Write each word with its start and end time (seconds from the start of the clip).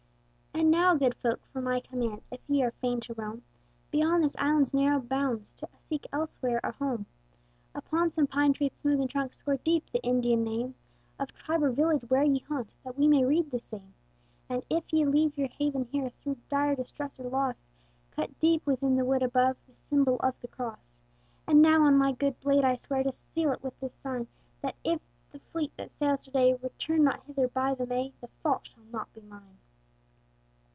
"And 0.53 0.69
now, 0.69 0.95
good 0.95 1.15
folk, 1.15 1.39
for 1.47 1.61
my 1.61 1.79
commands: 1.79 2.29
If 2.31 2.41
ye 2.47 2.61
are 2.63 2.71
fain 2.71 2.99
to 3.01 3.13
roam 3.13 3.43
Beyond 3.89 4.23
this 4.23 4.35
island's 4.37 4.73
narrow 4.73 4.99
bounds, 4.99 5.53
To 5.55 5.67
seek 5.77 6.05
elsewhere 6.11 6.59
a 6.63 6.71
home, 6.73 7.05
"Upon 7.73 8.11
some 8.11 8.27
pine 8.27 8.51
tree's 8.53 8.81
smoothen 8.81 9.07
trunk 9.09 9.33
Score 9.33 9.57
deep 9.57 9.89
the 9.89 10.03
Indian 10.03 10.43
name 10.43 10.75
Of 11.17 11.33
tribe 11.33 11.63
or 11.63 11.71
village 11.71 12.03
where 12.09 12.23
ye 12.23 12.39
haunt, 12.39 12.73
That 12.83 12.97
we 12.97 13.07
may 13.07 13.23
read 13.23 13.49
the 13.49 13.59
same. 13.61 13.93
"And 14.49 14.63
if 14.69 14.91
ye 14.93 15.05
leave 15.05 15.37
your 15.37 15.47
haven 15.47 15.85
here 15.85 16.09
Through 16.09 16.37
dire 16.49 16.75
distress 16.75 17.19
or 17.19 17.29
loss, 17.29 17.65
Cut 18.11 18.37
deep 18.39 18.65
within 18.65 18.97
the 18.97 19.05
wood 19.05 19.23
above 19.23 19.57
The 19.67 19.75
symbol 19.75 20.17
of 20.19 20.39
the 20.41 20.47
cross. 20.47 20.97
"And 21.47 21.61
now 21.61 21.83
on 21.85 21.97
my 21.97 22.11
good 22.11 22.39
blade, 22.41 22.65
I 22.65 22.75
swear, 22.75 23.01
And 23.01 23.13
seal 23.13 23.51
it 23.53 23.63
with 23.63 23.77
this 23.79 23.95
sign, 23.95 24.27
That 24.61 24.75
if 24.83 25.01
the 25.31 25.39
fleet 25.39 25.75
that 25.77 25.97
sails 25.97 26.21
to 26.25 26.31
day 26.31 26.53
Return 26.55 27.03
not 27.05 27.23
hither 27.23 27.47
by 27.47 27.73
the 27.73 27.87
May, 27.87 28.13
The 28.21 28.27
fault 28.43 28.67
shall 28.67 28.83
not 28.91 29.11
be 29.13 29.21
mine!" 29.21 29.57